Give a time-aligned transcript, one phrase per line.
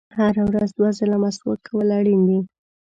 [0.17, 2.39] •هره ورځ دوه ځله مسواک کول اړین دي.